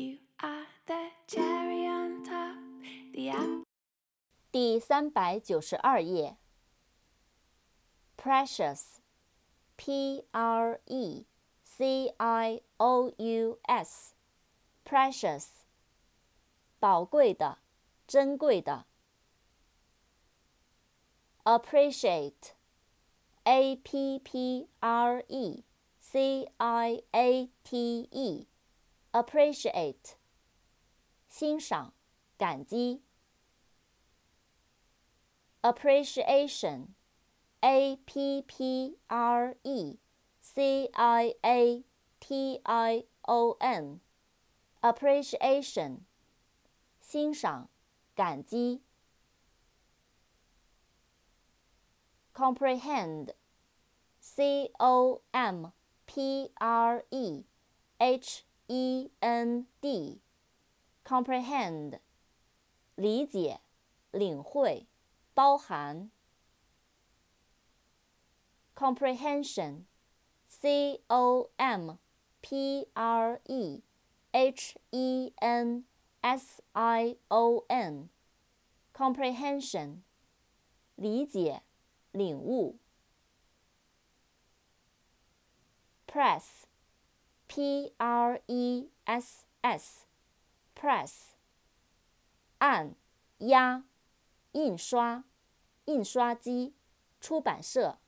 [0.00, 2.56] You are the cherry on top,
[3.12, 3.64] the apple.
[4.52, 6.36] 第三百九十二页。
[8.16, 11.26] Precious，P R E
[11.64, 15.48] C I O U S，precious，
[16.78, 17.58] 宝贵的，
[18.06, 18.86] 珍贵的。
[21.44, 25.64] Appreciate，A P P R E
[26.00, 28.08] C I A T
[29.12, 30.16] E，appreciate，
[31.28, 31.92] 欣赏，
[32.36, 33.02] 感激。
[35.66, 36.94] appreciation,
[37.60, 39.98] a p p r e
[40.40, 41.84] c i a
[42.20, 44.00] t i o n,
[44.80, 46.02] appreciation,
[47.00, 47.68] 欣赏，
[48.14, 48.82] 感激。
[52.32, 53.30] comprehend,
[54.20, 55.72] c o m
[56.06, 57.44] p r e
[57.98, 60.20] h e n d,
[61.04, 62.00] comprehend,
[62.96, 63.60] 理解，
[64.10, 64.86] 领会。
[65.34, 66.10] 包含，
[68.74, 71.98] comprehension，c o m
[72.40, 73.82] p r e
[74.32, 75.84] h e n
[76.22, 80.00] s i o n，comprehension，
[80.94, 81.62] 理解、
[82.12, 82.78] 领悟。
[90.73, 91.33] Press，press，
[92.59, 92.95] 按、
[93.39, 93.83] 压。
[94.53, 95.25] 印刷，
[95.85, 96.73] 印刷机，
[97.19, 97.99] 出版社。